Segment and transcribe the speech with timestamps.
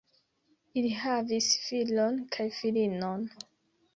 [0.79, 3.29] Ili havis filon kaj filinon.